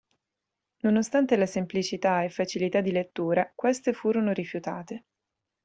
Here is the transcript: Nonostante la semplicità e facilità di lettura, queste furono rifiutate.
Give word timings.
Nonostante 0.79 1.35
la 1.37 1.45
semplicità 1.45 2.23
e 2.23 2.31
facilità 2.31 2.81
di 2.81 2.91
lettura, 2.91 3.51
queste 3.53 3.93
furono 3.93 4.31
rifiutate. 4.31 5.05